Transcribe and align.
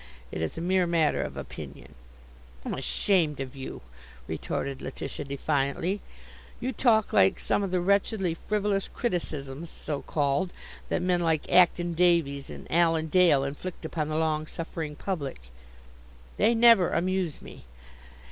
It 0.31 0.41
is 0.41 0.57
a 0.57 0.61
mere 0.61 0.87
matter 0.87 1.21
of 1.21 1.37
opinion." 1.37 1.93
"I'm 2.65 2.73
ashamed 2.73 3.39
of 3.39 3.55
you," 3.55 3.81
retorted 4.25 4.81
Letitia 4.81 5.25
defiantly. 5.25 6.01
"You 6.59 6.71
talk 6.73 7.13
like 7.13 7.37
some 7.37 7.61
of 7.61 7.69
the 7.69 7.79
wretchedly 7.79 8.33
frivolous 8.33 8.87
criticisms, 8.87 9.69
so 9.69 10.01
called, 10.01 10.53
that 10.89 11.03
men 11.03 11.21
like 11.21 11.47
Acton 11.51 11.93
Davies 11.93 12.49
and 12.49 12.65
Alan 12.71 13.09
Dale 13.09 13.43
inflict 13.43 13.85
upon 13.85 14.09
the 14.09 14.17
long 14.17 14.47
suffering 14.47 14.95
public. 14.95 15.39
They 16.37 16.55
never 16.55 16.89
amuse 16.89 17.39
me. 17.39 17.65